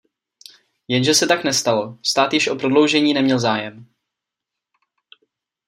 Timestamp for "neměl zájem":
3.13-3.85